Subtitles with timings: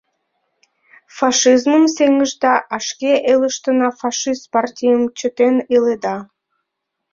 [1.15, 6.17] —Фашизмым сеҥышда, а шке элыштына фашист партийым чытен иледа.